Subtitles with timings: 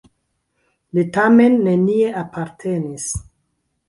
[0.99, 3.07] Li tamen nenie apartenis.